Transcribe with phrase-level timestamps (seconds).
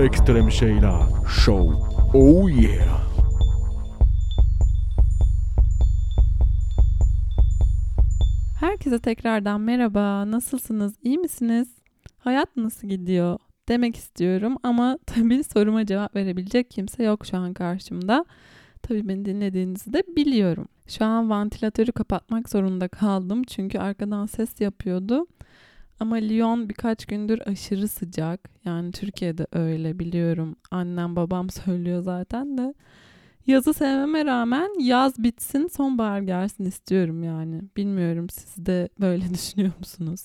[0.00, 1.74] Ekstrem Şeyler Show.
[2.14, 3.00] Oh yeah.
[8.60, 10.30] Herkese tekrardan merhaba.
[10.30, 10.94] Nasılsınız?
[11.02, 11.68] İyi misiniz?
[12.18, 13.38] Hayat nasıl gidiyor?
[13.68, 18.24] Demek istiyorum ama tabii soruma cevap verebilecek kimse yok şu an karşımda.
[18.82, 20.68] Tabii beni dinlediğinizi de biliyorum.
[20.86, 25.26] Şu an vantilatörü kapatmak zorunda kaldım çünkü arkadan ses yapıyordu.
[26.00, 28.50] Ama Lyon birkaç gündür aşırı sıcak.
[28.64, 30.56] Yani Türkiye'de öyle biliyorum.
[30.70, 32.74] Annem babam söylüyor zaten de.
[33.46, 37.62] Yazı sevmeme rağmen yaz bitsin sonbahar gelsin istiyorum yani.
[37.76, 40.20] Bilmiyorum siz de böyle düşünüyor musunuz?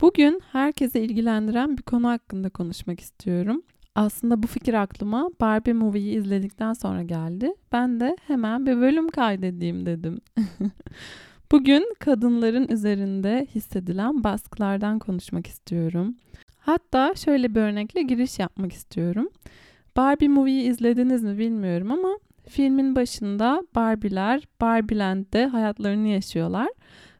[0.00, 3.62] Bugün herkese ilgilendiren bir konu hakkında konuşmak istiyorum.
[3.94, 7.54] Aslında bu fikir aklıma Barbie Movie'yi izledikten sonra geldi.
[7.72, 10.20] Ben de hemen bir bölüm kaydedeyim dedim.
[11.52, 16.16] Bugün kadınların üzerinde hissedilen baskılardan konuşmak istiyorum.
[16.58, 19.28] Hatta şöyle bir örnekle giriş yapmak istiyorum.
[19.96, 26.68] Barbie Movie'yi izlediniz mi bilmiyorum ama filmin başında Barbie'ler Barbieland'de hayatlarını yaşıyorlar.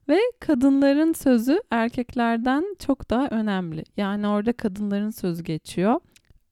[0.08, 3.84] Ve kadınların sözü erkeklerden çok daha önemli.
[3.97, 6.00] Yani orada kadınların sözü geçiyor.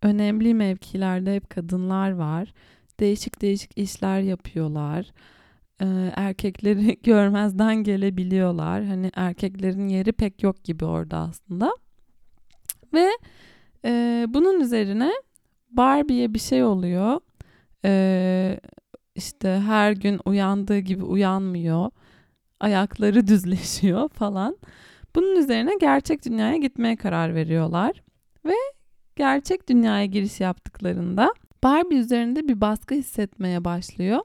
[0.02, 2.52] Önemli mevkilerde hep kadınlar var.
[3.00, 5.12] Değişik değişik işler yapıyorlar.
[5.80, 8.84] Ee, erkekleri görmezden gelebiliyorlar.
[8.84, 11.76] Hani erkeklerin yeri pek yok gibi orada aslında.
[12.94, 13.10] Ve
[13.84, 15.12] e, bunun üzerine
[15.70, 17.20] Barbie'ye bir şey oluyor.
[17.84, 18.60] Ee,
[19.14, 21.90] işte her gün uyandığı gibi uyanmıyor.
[22.60, 24.58] Ayakları düzleşiyor falan.
[25.16, 28.02] Bunun üzerine gerçek dünyaya gitmeye karar veriyorlar.
[28.44, 28.54] Ve
[29.16, 34.20] gerçek dünyaya giriş yaptıklarında Barbie üzerinde bir baskı hissetmeye başlıyor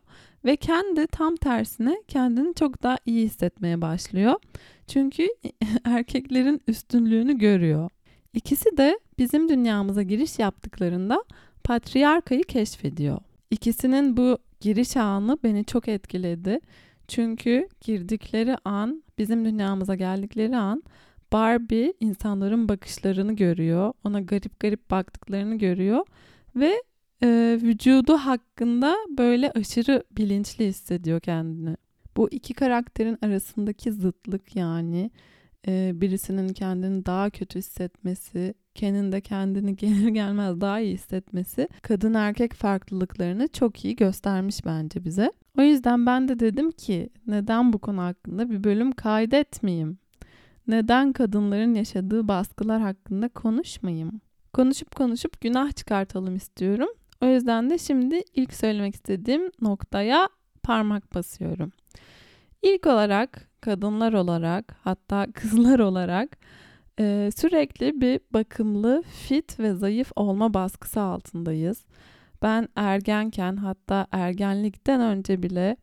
[0.46, 4.36] ve kendi tam tersine kendini çok daha iyi hissetmeye başlıyor.
[4.88, 5.28] Çünkü
[5.84, 7.90] erkeklerin üstünlüğünü görüyor.
[8.34, 11.24] İkisi de bizim dünyamıza giriş yaptıklarında
[11.64, 13.20] patriarkayı keşfediyor.
[13.52, 16.60] İkisinin bu giriş anı beni çok etkiledi.
[17.08, 20.84] Çünkü girdikleri an, bizim dünyamıza geldikleri an
[21.32, 23.94] Barbie insanların bakışlarını görüyor.
[24.04, 26.06] Ona garip garip baktıklarını görüyor
[26.56, 26.84] ve
[27.24, 31.78] e, vücudu hakkında böyle aşırı bilinçli hissediyor kendini.
[32.18, 35.12] Bu iki karakterin arasındaki zıtlık yani
[35.68, 42.14] e, birisinin kendini daha kötü hissetmesi, Ken'in de kendini gelir gelmez daha iyi hissetmesi kadın
[42.14, 45.32] erkek farklılıklarını çok iyi göstermiş bence bize.
[45.58, 49.98] O yüzden ben de dedim ki neden bu konu hakkında bir bölüm kaydetmeyeyim?
[50.68, 54.22] Neden kadınların yaşadığı baskılar hakkında konuşmayayım?
[54.54, 56.90] Konuşup konuşup günah çıkartalım istiyorum.
[57.22, 60.30] O yüzden de şimdi ilk söylemek istediğim noktaya
[60.64, 61.72] parmak basıyorum.
[62.62, 66.38] İlk olarak kadınlar olarak hatta kızlar olarak
[67.00, 71.86] e, sürekli bir bakımlı, fit ve zayıf olma baskısı altındayız.
[72.42, 75.78] Ben ergenken hatta ergenlikten önce bile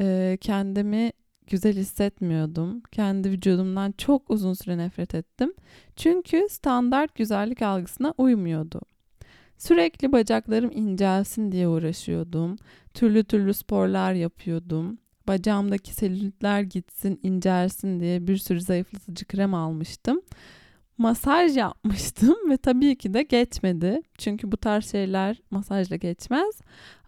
[0.00, 1.12] e, kendimi
[1.46, 2.82] güzel hissetmiyordum.
[2.92, 5.52] Kendi vücudumdan çok uzun süre nefret ettim.
[5.96, 8.80] Çünkü standart güzellik algısına uymuyordu.
[9.62, 12.56] Sürekli bacaklarım incelsin diye uğraşıyordum.
[12.94, 14.98] Türlü türlü sporlar yapıyordum.
[15.28, 20.20] Bacağımdaki selülitler gitsin, incelsin diye bir sürü zayıflatıcı krem almıştım.
[20.98, 24.02] Masaj yapmıştım ve tabii ki de geçmedi.
[24.18, 26.60] Çünkü bu tarz şeyler masajla geçmez.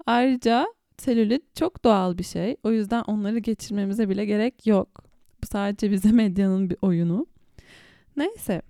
[0.06, 0.66] Ayrıca
[0.98, 2.56] selülit çok doğal bir şey.
[2.62, 5.04] O yüzden onları geçirmemize bile gerek yok.
[5.43, 7.26] Bu sadece bize medyanın bir oyunu.
[8.16, 8.62] Neyse.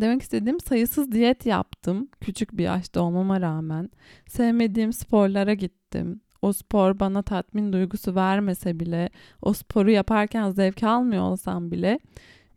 [0.00, 2.08] Demek istediğim sayısız diyet yaptım.
[2.20, 3.90] Küçük bir yaşta olmama rağmen.
[4.26, 6.20] Sevmediğim sporlara gittim.
[6.42, 9.10] O spor bana tatmin duygusu vermese bile,
[9.42, 11.98] o sporu yaparken zevk almıyor olsam bile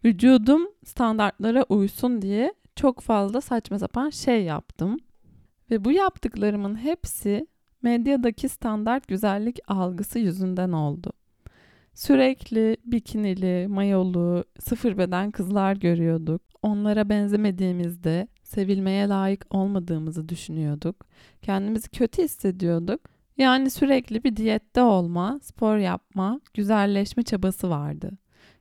[0.05, 4.99] vücudum standartlara uysun diye çok fazla saçma sapan şey yaptım.
[5.71, 7.47] Ve bu yaptıklarımın hepsi
[7.81, 11.13] medyadaki standart güzellik algısı yüzünden oldu.
[11.93, 16.41] Sürekli bikinili, mayolu, sıfır beden kızlar görüyorduk.
[16.65, 21.05] Onlara benzemediğimizde sevilmeye layık olmadığımızı düşünüyorduk.
[21.41, 23.01] Kendimizi kötü hissediyorduk.
[23.37, 28.11] Yani sürekli bir diyette olma, spor yapma, güzelleşme çabası vardı.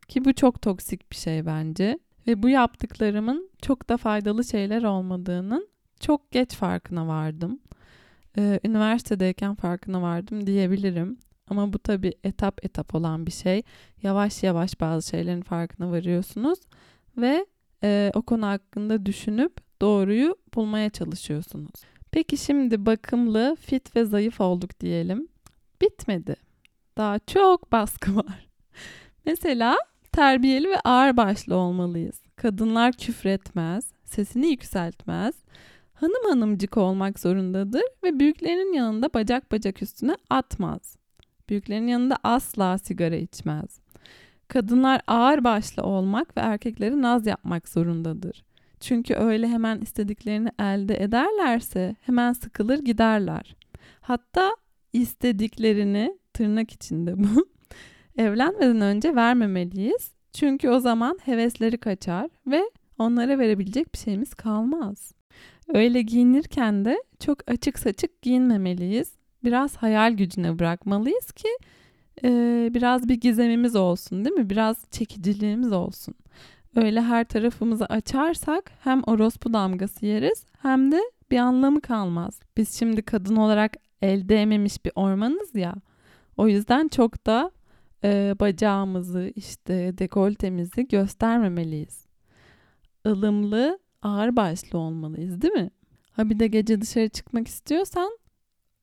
[0.08, 1.98] Ki bu çok toksik bir şey bence.
[2.26, 5.68] Ve bu yaptıklarımın çok da faydalı şeyler olmadığının
[6.00, 7.60] çok geç farkına vardım.
[8.38, 11.18] Ee, üniversitedeyken farkına vardım diyebilirim.
[11.48, 13.62] Ama bu tabii etap etap olan bir şey.
[14.02, 16.58] Yavaş yavaş bazı şeylerin farkına varıyorsunuz
[17.16, 17.46] ve
[17.84, 21.74] e, o konu hakkında düşünüp doğruyu bulmaya çalışıyorsunuz.
[22.10, 25.28] Peki şimdi bakımlı, fit ve zayıf olduk diyelim.
[25.82, 26.36] Bitmedi.
[26.96, 28.48] Daha çok baskı var.
[29.26, 29.78] Mesela
[30.12, 32.22] terbiyeli ve ağır başlı olmalıyız.
[32.36, 35.34] Kadınlar küfretmez, sesini yükseltmez,
[35.94, 40.96] hanım hanımcık olmak zorundadır ve büyüklerinin yanında bacak bacak üstüne atmaz.
[41.48, 43.83] Büyüklerin yanında asla sigara içmez.
[44.48, 48.44] Kadınlar ağır başlı olmak ve erkekleri naz yapmak zorundadır.
[48.80, 53.56] Çünkü öyle hemen istediklerini elde ederlerse hemen sıkılır giderler.
[54.00, 54.56] Hatta
[54.92, 57.48] istediklerini tırnak içinde bu
[58.16, 60.12] evlenmeden önce vermemeliyiz.
[60.32, 62.62] Çünkü o zaman hevesleri kaçar ve
[62.98, 65.12] onlara verebilecek bir şeyimiz kalmaz.
[65.68, 69.12] Öyle giyinirken de çok açık saçık giyinmemeliyiz.
[69.44, 71.48] Biraz hayal gücüne bırakmalıyız ki
[72.24, 74.50] e, biraz bir gizemimiz olsun değil mi?
[74.50, 76.14] Biraz çekiciliğimiz olsun.
[76.76, 81.00] Öyle her tarafımızı açarsak hem orospu damgası yeriz hem de
[81.30, 82.40] bir anlamı kalmaz.
[82.56, 85.74] Biz şimdi kadın olarak elde ememiş bir ormanız ya.
[86.36, 87.50] O yüzden çok da
[88.04, 92.06] e, bacağımızı işte dekoltemizi göstermemeliyiz.
[93.06, 95.70] ılımlı, ağır başlı olmalıyız değil mi?
[96.12, 98.18] Ha bir de gece dışarı çıkmak istiyorsan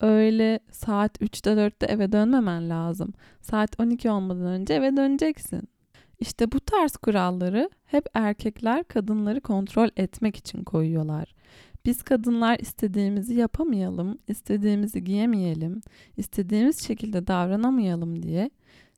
[0.02, 3.12] öyle saat 3'te 4'te eve dönmemen lazım.
[3.40, 5.68] Saat 12 olmadan önce eve döneceksin.
[6.20, 11.34] İşte bu tarz kuralları hep erkekler kadınları kontrol etmek için koyuyorlar.
[11.84, 15.80] Biz kadınlar istediğimizi yapamayalım, istediğimizi giyemeyelim,
[16.16, 18.50] istediğimiz şekilde davranamayalım diye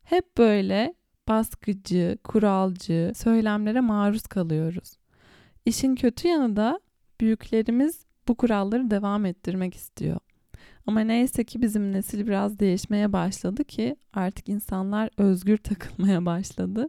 [0.03, 0.95] hep böyle
[1.29, 4.99] baskıcı, kuralcı söylemlere maruz kalıyoruz.
[5.67, 6.81] İşin kötü yanı da
[7.21, 10.21] büyüklerimiz bu kuralları devam ettirmek istiyor.
[10.87, 16.89] Ama neyse ki bizim nesil biraz değişmeye başladı ki artık insanlar özgür takılmaya başladı.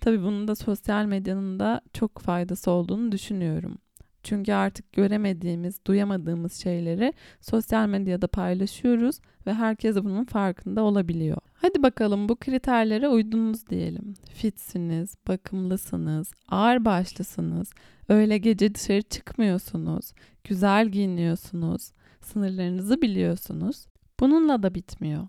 [0.00, 3.78] Tabii bunun da sosyal medyanın da çok faydası olduğunu düşünüyorum.
[4.22, 11.38] Çünkü artık göremediğimiz, duyamadığımız şeyleri sosyal medyada paylaşıyoruz ve herkes bunun farkında olabiliyor.
[11.54, 14.14] Hadi bakalım bu kriterlere uydunuz diyelim.
[14.34, 17.72] Fitsiniz, bakımlısınız, ağır başlısınız,
[18.08, 20.12] öyle gece dışarı çıkmıyorsunuz,
[20.44, 21.92] güzel giyiniyorsunuz,
[22.26, 23.86] sınırlarınızı biliyorsunuz.
[24.20, 25.28] Bununla da bitmiyor.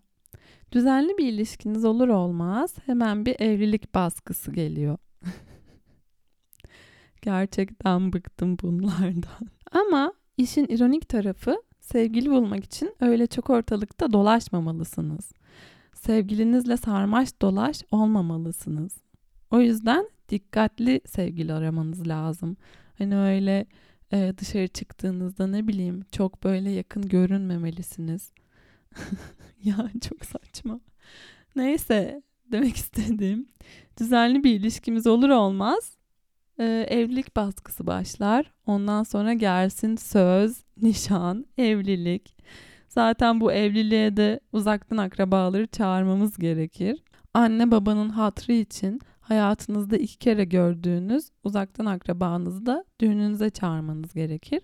[0.71, 4.97] Düzenli bir ilişkiniz olur olmaz hemen bir evlilik baskısı geliyor.
[7.21, 9.47] Gerçekten bıktım bunlardan.
[9.71, 15.31] Ama işin ironik tarafı sevgili bulmak için öyle çok ortalıkta dolaşmamalısınız.
[15.93, 18.91] Sevgilinizle sarmaş dolaş olmamalısınız.
[19.51, 22.57] O yüzden dikkatli sevgili aramanız lazım.
[22.97, 23.65] Hani öyle
[24.13, 28.31] e, dışarı çıktığınızda ne bileyim çok böyle yakın görünmemelisiniz.
[29.63, 30.79] ya çok saçma.
[31.55, 32.21] Neyse
[32.51, 33.47] demek istediğim
[33.99, 35.97] düzenli bir ilişkimiz olur olmaz
[36.59, 38.51] e, evlilik baskısı başlar.
[38.65, 42.35] Ondan sonra gelsin söz, nişan, evlilik.
[42.89, 47.03] Zaten bu evliliğe de uzaktan akrabaları çağırmamız gerekir.
[47.33, 54.61] Anne babanın hatrı için hayatınızda iki kere gördüğünüz uzaktan akrabanızı da düğününüze çağırmanız gerekir.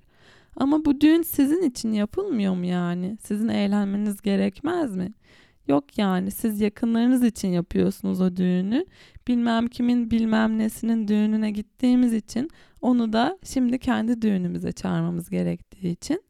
[0.56, 3.18] Ama bu düğün sizin için yapılmıyor mu yani?
[3.22, 5.14] Sizin eğlenmeniz gerekmez mi?
[5.68, 8.86] Yok yani siz yakınlarınız için yapıyorsunuz o düğünü.
[9.28, 12.50] Bilmem kimin bilmem nesinin düğününe gittiğimiz için
[12.82, 16.24] onu da şimdi kendi düğünümüze çağırmamız gerektiği için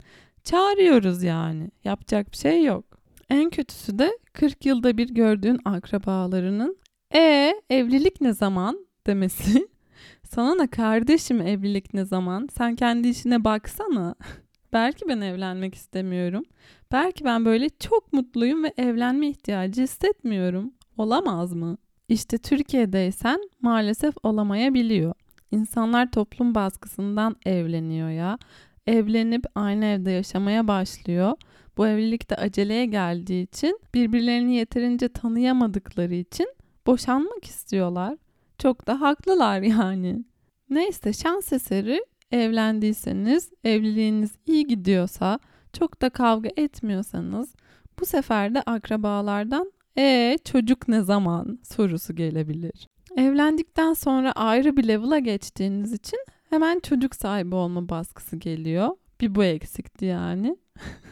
[0.44, 1.70] çağırıyoruz yani.
[1.84, 2.84] Yapacak bir şey yok.
[3.30, 6.76] En kötüsü de 40 yılda bir gördüğün akrabalarının
[7.14, 9.68] e evlilik ne zaman demesi.
[10.24, 12.48] Sana ne kardeşim evlilik ne zaman?
[12.58, 14.14] Sen kendi işine baksana.
[14.72, 16.44] Belki ben evlenmek istemiyorum.
[16.92, 20.72] Belki ben böyle çok mutluyum ve evlenme ihtiyacı hissetmiyorum.
[20.98, 21.76] Olamaz mı?
[22.08, 25.14] İşte Türkiye'deysen maalesef olamayabiliyor.
[25.50, 28.38] İnsanlar toplum baskısından evleniyor ya.
[28.86, 31.32] Evlenip aynı evde yaşamaya başlıyor.
[31.76, 36.46] Bu evlilikte aceleye geldiği için birbirlerini yeterince tanıyamadıkları için
[36.86, 38.16] boşanmak istiyorlar.
[38.58, 40.24] Çok da haklılar yani.
[40.70, 45.38] Neyse şans eseri evlendiyseniz, evliliğiniz iyi gidiyorsa,
[45.72, 47.54] çok da kavga etmiyorsanız
[48.00, 52.88] bu sefer de akrabalardan e çocuk ne zaman sorusu gelebilir.
[53.16, 56.18] Evlendikten sonra ayrı bir level'a geçtiğiniz için
[56.50, 58.88] hemen çocuk sahibi olma baskısı geliyor.
[59.20, 60.56] Bir bu eksikti yani.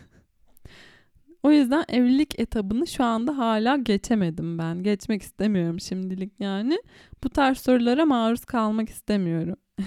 [1.43, 4.83] o yüzden evlilik etabını şu anda hala geçemedim ben.
[4.83, 6.79] Geçmek istemiyorum şimdilik yani.
[7.25, 9.57] Bu tarz sorulara maruz kalmak istemiyorum.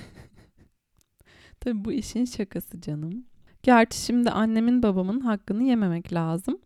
[1.60, 3.26] Tabii bu işin şakası canım.
[3.64, 6.60] Gerçi şimdi annemin babamın hakkını yememek lazım.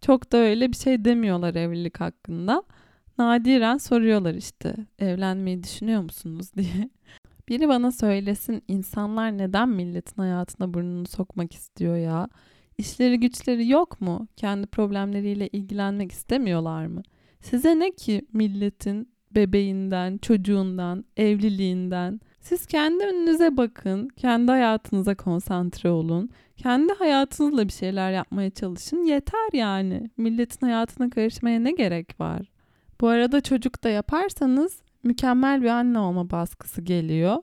[0.00, 2.62] Çok da öyle bir şey demiyorlar evlilik hakkında.
[3.18, 6.90] Nadiren soruyorlar işte evlenmeyi düşünüyor musunuz diye.
[7.48, 12.28] Biri bana söylesin insanlar neden milletin hayatına burnunu sokmak istiyor ya?
[12.80, 14.28] İşleri güçleri yok mu?
[14.36, 17.02] Kendi problemleriyle ilgilenmek istemiyorlar mı?
[17.40, 22.20] Size ne ki milletin bebeğinden, çocuğundan, evliliğinden?
[22.40, 26.30] Siz kendi önünüze bakın, kendi hayatınıza konsantre olun.
[26.56, 29.04] Kendi hayatınızla bir şeyler yapmaya çalışın.
[29.04, 30.10] Yeter yani.
[30.16, 32.50] Milletin hayatına karışmaya ne gerek var?
[33.00, 37.36] Bu arada çocuk da yaparsanız mükemmel bir anne olma baskısı geliyor.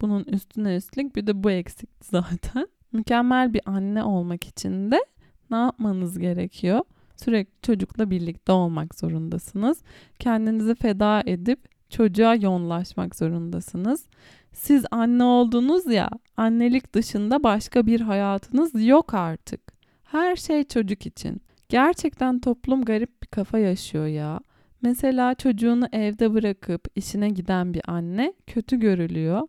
[0.00, 2.68] Bunun üstüne üstlük bir de bu eksikti zaten.
[2.94, 5.04] Mükemmel bir anne olmak için de
[5.50, 6.80] ne yapmanız gerekiyor?
[7.16, 9.82] Sürekli çocukla birlikte olmak zorundasınız.
[10.18, 11.58] Kendinizi feda edip
[11.90, 14.06] çocuğa yoğunlaşmak zorundasınız.
[14.52, 19.60] Siz anne oldunuz ya, annelik dışında başka bir hayatınız yok artık.
[20.04, 21.42] Her şey çocuk için.
[21.68, 24.40] Gerçekten toplum garip bir kafa yaşıyor ya.
[24.82, 29.48] Mesela çocuğunu evde bırakıp işine giden bir anne kötü görülüyor.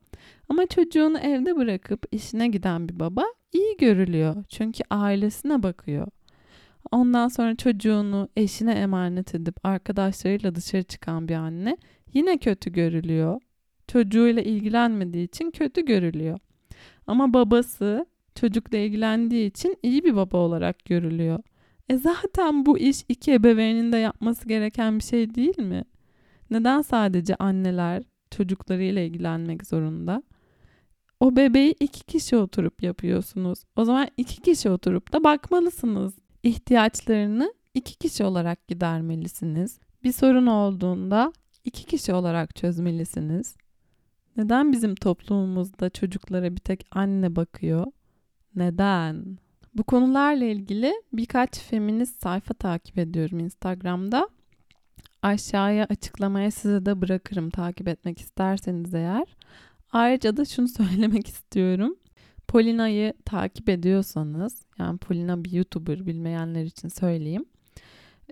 [0.50, 3.24] Ama çocuğunu evde bırakıp işine giden bir baba
[3.54, 4.44] iyi görülüyor.
[4.50, 6.08] Çünkü ailesine bakıyor.
[6.92, 11.78] Ondan sonra çocuğunu eşine emanet edip arkadaşlarıyla dışarı çıkan bir anne
[12.14, 13.42] yine kötü görülüyor.
[13.88, 16.40] Çocuğuyla ilgilenmediği için kötü görülüyor.
[17.08, 21.40] Ama babası çocukla ilgilendiği için iyi bir baba olarak görülüyor.
[21.90, 25.84] E zaten bu iş iki ebeveynin de yapması gereken bir şey değil mi?
[26.52, 30.24] Neden sadece anneler çocuklarıyla ilgilenmek zorunda?
[31.26, 33.64] O bebeği iki kişi oturup yapıyorsunuz.
[33.76, 36.14] O zaman iki kişi oturup da bakmalısınız.
[36.44, 39.80] İhtiyaçlarını iki kişi olarak gidermelisiniz.
[40.04, 43.56] Bir sorun olduğunda iki kişi olarak çözmelisiniz.
[44.38, 47.86] Neden bizim toplumumuzda çocuklara bir tek anne bakıyor?
[48.56, 49.38] Neden?
[49.76, 54.30] Bu konularla ilgili birkaç feminist sayfa takip ediyorum Instagram'da.
[55.22, 59.26] Aşağıya açıklamaya size de bırakırım takip etmek isterseniz eğer.
[59.96, 61.96] Ayrıca da şunu söylemek istiyorum.
[62.48, 67.46] Polina'yı takip ediyorsanız, yani Polina bir YouTuber bilmeyenler için söyleyeyim.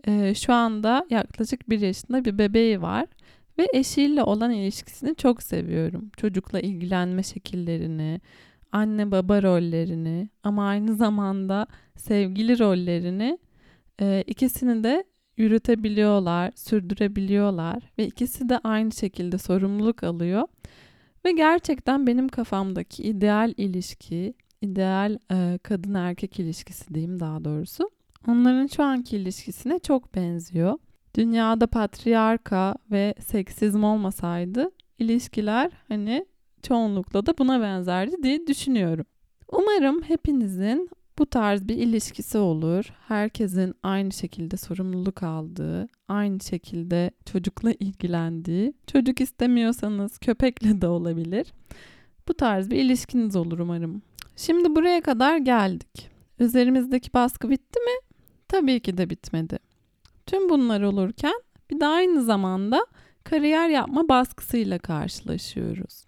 [0.07, 3.05] Ee, şu anda yaklaşık bir yaşında bir bebeği var
[3.57, 6.11] ve eşiyle olan ilişkisini çok seviyorum.
[6.17, 8.21] Çocukla ilgilenme şekillerini,
[8.71, 11.67] anne baba rollerini ama aynı zamanda
[11.97, 13.37] sevgili rollerini
[14.01, 15.03] e, ikisini de
[15.37, 20.43] yürütebiliyorlar, sürdürebiliyorlar ve ikisi de aynı şekilde sorumluluk alıyor.
[21.25, 27.89] Ve gerçekten benim kafamdaki ideal ilişki, ideal e, kadın erkek ilişkisi diyeyim daha doğrusu.
[28.27, 30.77] Onların şu anki ilişkisine çok benziyor.
[31.15, 36.25] Dünyada patriarka ve seksizm olmasaydı ilişkiler hani
[36.61, 39.05] çoğunlukla da buna benzerdi diye düşünüyorum.
[39.51, 42.93] Umarım hepinizin bu tarz bir ilişkisi olur.
[43.07, 51.53] Herkesin aynı şekilde sorumluluk aldığı, aynı şekilde çocukla ilgilendiği, çocuk istemiyorsanız köpekle de olabilir.
[52.27, 54.01] Bu tarz bir ilişkiniz olur umarım.
[54.35, 56.09] Şimdi buraya kadar geldik.
[56.39, 58.15] Üzerimizdeki baskı bitti mi?
[58.47, 59.59] Tabii ki de bitmedi.
[60.25, 61.41] Tüm bunlar olurken
[61.71, 62.85] bir de aynı zamanda
[63.23, 66.05] kariyer yapma baskısıyla karşılaşıyoruz.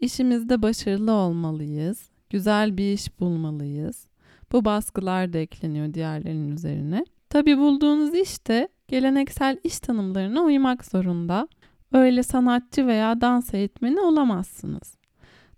[0.00, 2.10] İşimizde başarılı olmalıyız.
[2.30, 4.06] Güzel bir iş bulmalıyız.
[4.52, 7.04] Bu baskılar da ekleniyor diğerlerinin üzerine.
[7.28, 11.48] Tabi bulduğunuz iş de geleneksel iş tanımlarına uymak zorunda.
[11.92, 14.96] Öyle sanatçı veya dans eğitmeni olamazsınız.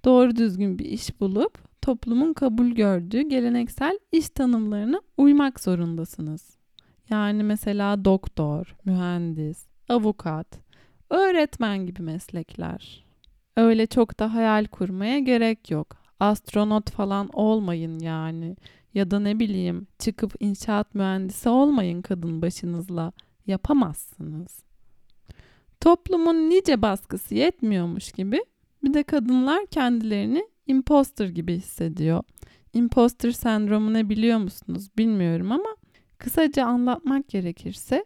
[0.05, 6.57] Doğru düzgün bir iş bulup toplumun kabul gördüğü geleneksel iş tanımlarına uymak zorundasınız.
[7.11, 10.47] Yani mesela doktor, mühendis, avukat,
[11.11, 13.05] öğretmen gibi meslekler.
[13.57, 16.00] Öyle çok da hayal kurmaya gerek yok.
[16.21, 18.57] Astronot falan olmayın yani.
[18.95, 23.12] Ya da ne bileyim çıkıp inşaat mühendisi olmayın kadın başınızla.
[23.47, 24.62] Yapamazsınız.
[25.81, 28.45] Toplumun nice baskısı yetmiyormuş gibi
[28.85, 32.23] bir de kadınlar kendilerini imposter gibi hissediyor.
[32.73, 35.77] Imposter sendromu ne biliyor musunuz bilmiyorum ama
[36.19, 38.05] kısaca anlatmak gerekirse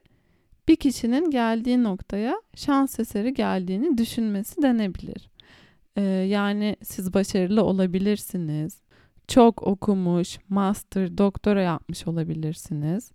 [0.68, 5.30] bir kişinin geldiği noktaya şans eseri geldiğini düşünmesi denebilir.
[5.96, 8.82] Ee, yani siz başarılı olabilirsiniz.
[9.28, 13.12] Çok okumuş, master, doktora yapmış olabilirsiniz.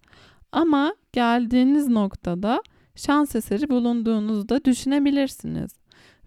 [0.51, 2.63] Ama geldiğiniz noktada
[2.95, 5.71] şans eseri bulunduğunuzda düşünebilirsiniz.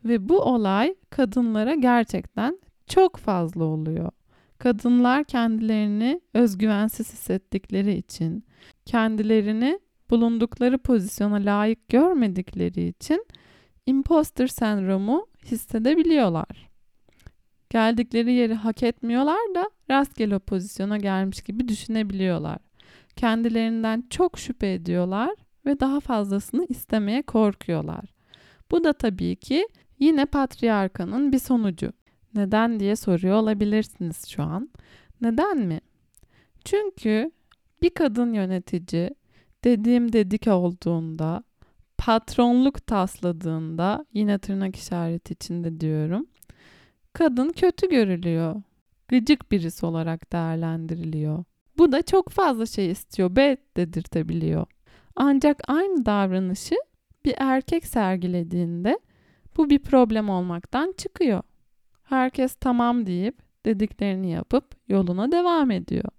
[0.04, 4.10] Ve bu olay kadınlara gerçekten çok fazla oluyor.
[4.58, 8.44] Kadınlar kendilerini özgüvensiz hissettikleri için,
[8.86, 9.80] kendilerini
[10.10, 13.26] bulundukları pozisyona layık görmedikleri için
[13.86, 16.70] imposter sendromu hissedebiliyorlar.
[17.70, 22.58] Geldikleri yeri hak etmiyorlar da rastgele pozisyona gelmiş gibi düşünebiliyorlar.
[23.16, 25.34] Kendilerinden çok şüphe ediyorlar
[25.66, 28.04] ve daha fazlasını istemeye korkuyorlar.
[28.70, 29.68] Bu da tabii ki
[29.98, 31.92] yine patriarkanın bir sonucu.
[32.34, 34.70] Neden diye soruyor olabilirsiniz şu an.
[35.20, 35.80] Neden mi?
[36.64, 37.30] Çünkü
[37.82, 39.10] bir kadın yönetici
[39.64, 41.44] dediğim dedik olduğunda
[42.06, 46.26] patronluk tasladığında yine tırnak işareti içinde diyorum.
[47.12, 48.62] Kadın kötü görülüyor.
[49.08, 51.44] Gıcık birisi olarak değerlendiriliyor.
[51.78, 54.66] Bu da çok fazla şey istiyor, be dedirtebiliyor.
[55.16, 56.74] Ancak aynı davranışı
[57.24, 58.98] bir erkek sergilediğinde
[59.56, 61.42] bu bir problem olmaktan çıkıyor.
[62.02, 66.10] Herkes tamam deyip dediklerini yapıp yoluna devam ediyor.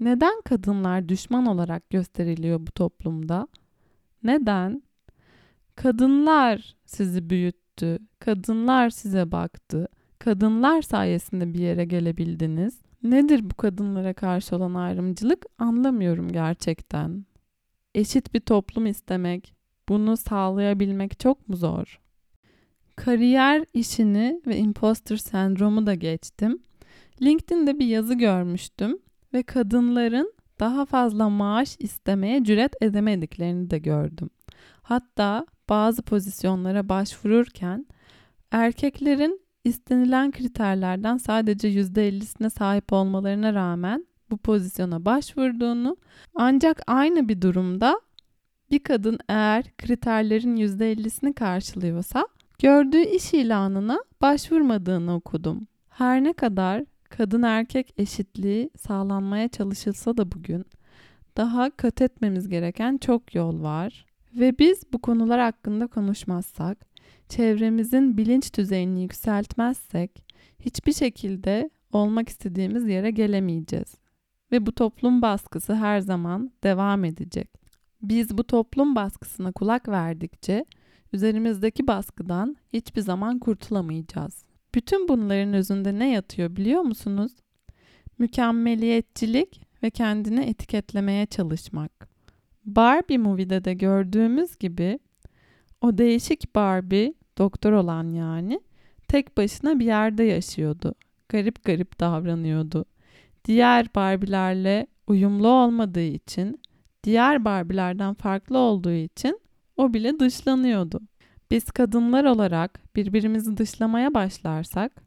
[0.00, 3.48] Neden kadınlar düşman olarak gösteriliyor bu toplumda?
[4.22, 4.82] Neden?
[5.82, 12.80] Kadınlar sizi büyüttü, kadınlar size baktı, kadınlar sayesinde bir yere gelebildiniz.
[13.02, 17.24] Nedir bu kadınlara karşı olan ayrımcılık anlamıyorum gerçekten.
[17.94, 19.54] Eşit bir toplum istemek,
[19.88, 22.00] bunu sağlayabilmek çok mu zor?
[22.96, 26.62] Kariyer işini ve imposter sendromu da geçtim.
[27.22, 28.98] LinkedIn'de bir yazı görmüştüm
[29.34, 34.30] ve kadınların daha fazla maaş istemeye cüret edemediklerini de gördüm.
[34.82, 37.86] Hatta bazı pozisyonlara başvururken
[38.50, 45.96] erkeklerin istenilen kriterlerden sadece %50'sine sahip olmalarına rağmen bu pozisyona başvurduğunu
[46.34, 48.00] ancak aynı bir durumda
[48.70, 52.26] bir kadın eğer kriterlerin %50'sini karşılıyorsa
[52.58, 55.66] gördüğü iş ilanına başvurmadığını okudum.
[55.88, 60.64] Her ne kadar kadın erkek eşitliği sağlanmaya çalışılsa da bugün
[61.36, 64.06] daha kat etmemiz gereken çok yol var.
[64.34, 66.86] Ve biz bu konular hakkında konuşmazsak,
[67.28, 70.24] çevremizin bilinç düzeyini yükseltmezsek
[70.60, 73.94] hiçbir şekilde olmak istediğimiz yere gelemeyeceğiz.
[74.52, 77.48] Ve bu toplum baskısı her zaman devam edecek.
[78.02, 80.64] Biz bu toplum baskısına kulak verdikçe
[81.12, 84.44] üzerimizdeki baskıdan hiçbir zaman kurtulamayacağız.
[84.74, 87.32] Bütün bunların özünde ne yatıyor biliyor musunuz?
[88.18, 92.09] Mükemmeliyetçilik ve kendini etiketlemeye çalışmak.
[92.64, 94.98] Barbie Movie'de de gördüğümüz gibi
[95.80, 98.60] o değişik Barbie, doktor olan yani,
[99.08, 100.94] tek başına bir yerde yaşıyordu.
[101.28, 102.84] Garip garip davranıyordu.
[103.44, 106.60] Diğer Barbie'lerle uyumlu olmadığı için,
[107.04, 109.40] diğer Barbie'lerden farklı olduğu için
[109.76, 111.00] o bile dışlanıyordu.
[111.50, 115.02] Biz kadınlar olarak birbirimizi dışlamaya başlarsak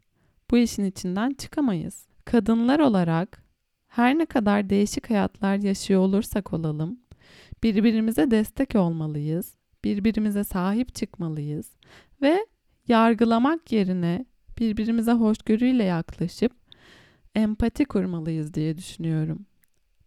[0.50, 2.06] bu işin içinden çıkamayız.
[2.24, 3.42] Kadınlar olarak
[3.88, 6.98] her ne kadar değişik hayatlar yaşıyor olursak olalım,
[7.64, 11.70] birbirimize destek olmalıyız, birbirimize sahip çıkmalıyız
[12.22, 12.46] ve
[12.88, 14.26] yargılamak yerine
[14.58, 16.52] birbirimize hoşgörüyle yaklaşıp
[17.34, 19.46] empati kurmalıyız diye düşünüyorum.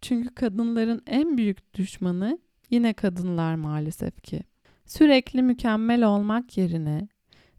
[0.00, 2.38] Çünkü kadınların en büyük düşmanı
[2.70, 4.42] yine kadınlar maalesef ki.
[4.86, 7.08] Sürekli mükemmel olmak yerine,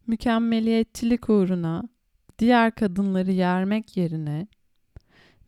[0.08, 1.84] mükemmeliyetçilik uğruna
[2.40, 4.48] diğer kadınları yermek yerine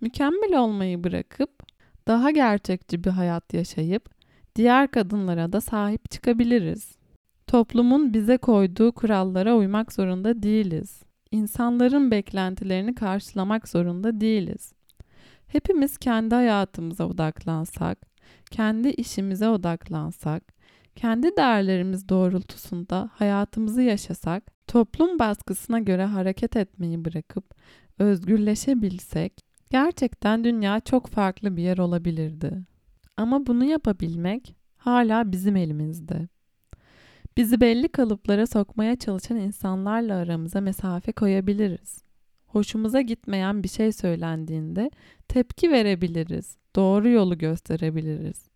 [0.01, 1.63] mükemmel olmayı bırakıp
[2.07, 4.20] daha gerçekçi bir hayat yaşayıp
[4.55, 6.95] diğer kadınlara da sahip çıkabiliriz.
[7.47, 11.03] Toplumun bize koyduğu kurallara uymak zorunda değiliz.
[11.31, 14.73] İnsanların beklentilerini karşılamak zorunda değiliz.
[15.47, 17.97] Hepimiz kendi hayatımıza odaklansak,
[18.51, 20.43] kendi işimize odaklansak,
[20.95, 27.55] kendi değerlerimiz doğrultusunda hayatımızı yaşasak, toplum baskısına göre hareket etmeyi bırakıp
[27.99, 29.33] özgürleşebilsek,
[29.69, 32.70] gerçekten dünya çok farklı bir yer olabilirdi.
[33.17, 36.27] Ama bunu yapabilmek hala bizim elimizde.
[37.37, 42.03] Bizi belli kalıplara sokmaya çalışan insanlarla aramıza mesafe koyabiliriz.
[42.47, 44.91] Hoşumuza gitmeyen bir şey söylendiğinde
[45.27, 48.51] tepki verebiliriz, doğru yolu gösterebiliriz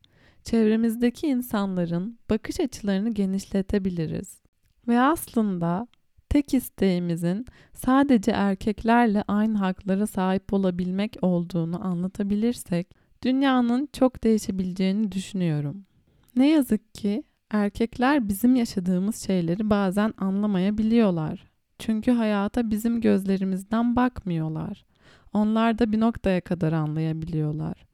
[0.45, 4.41] çevremizdeki insanların bakış açılarını genişletebiliriz.
[4.87, 5.87] Ve aslında
[6.29, 12.87] tek isteğimizin sadece erkeklerle aynı haklara sahip olabilmek olduğunu anlatabilirsek
[13.25, 15.85] dünyanın çok değişebileceğini düşünüyorum.
[16.35, 21.43] Ne yazık ki erkekler bizim yaşadığımız şeyleri bazen anlamayabiliyorlar.
[21.79, 24.85] Çünkü hayata bizim gözlerimizden bakmıyorlar.
[25.33, 27.85] Onlar da bir noktaya kadar anlayabiliyorlar.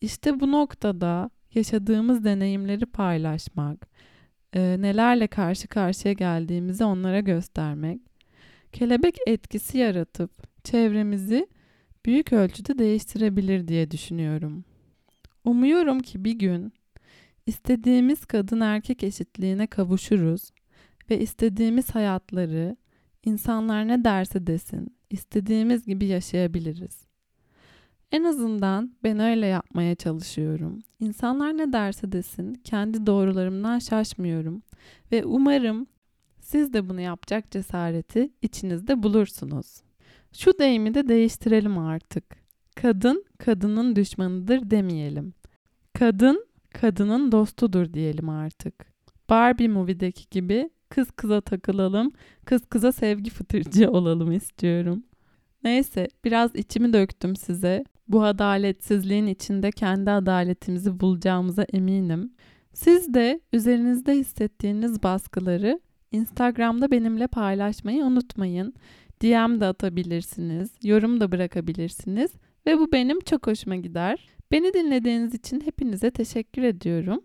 [0.00, 3.88] İşte bu noktada yaşadığımız deneyimleri paylaşmak,
[4.52, 8.00] e, nelerle karşı karşıya geldiğimizi onlara göstermek,
[8.72, 11.46] kelebek etkisi yaratıp çevremizi
[12.06, 14.64] büyük ölçüde değiştirebilir diye düşünüyorum.
[15.46, 16.72] Umuyorum ki bir gün
[17.46, 20.50] istediğimiz kadın erkek eşitliğine kavuşuruz
[21.10, 22.76] ve istediğimiz hayatları
[23.24, 27.06] insanlar ne derse desin istediğimiz gibi yaşayabiliriz.
[28.12, 30.82] En azından ben öyle yapmaya çalışıyorum.
[31.00, 34.62] İnsanlar ne derse desin, kendi doğrularımdan şaşmıyorum
[35.12, 35.86] ve umarım
[36.40, 39.82] siz de bunu yapacak cesareti içinizde bulursunuz.
[40.32, 42.45] Şu deyimi de değiştirelim artık.
[42.82, 45.32] Kadın kadının düşmanıdır demeyelim.
[45.92, 48.74] Kadın kadının dostudur diyelim artık.
[49.30, 52.12] Barbie Movie'deki gibi kız kıza takılalım,
[52.44, 55.02] kız kıza sevgi fıtırcı olalım istiyorum.
[55.64, 57.84] Neyse biraz içimi döktüm size.
[58.08, 62.32] Bu adaletsizliğin içinde kendi adaletimizi bulacağımıza eminim.
[62.72, 65.80] Siz de üzerinizde hissettiğiniz baskıları
[66.12, 68.74] Instagram'da benimle paylaşmayı unutmayın.
[69.22, 72.30] DM de atabilirsiniz, yorum da bırakabilirsiniz
[72.66, 74.28] ve bu benim çok hoşuma gider.
[74.52, 77.20] Beni dinlediğiniz için hepinize teşekkür ediyorum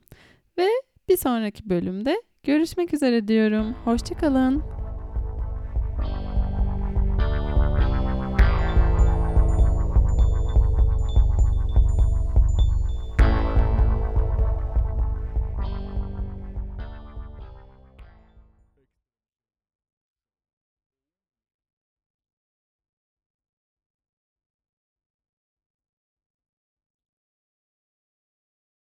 [0.58, 0.68] ve
[1.10, 3.74] bir sonraki bölümde görüşmek üzere diyorum.
[3.86, 4.81] Hoşçakalın.